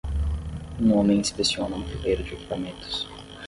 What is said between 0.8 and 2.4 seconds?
homem inspeciona uma fileira de